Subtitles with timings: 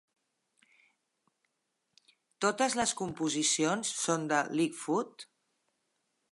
[2.45, 5.31] Totes les composicions són de Lightfoot.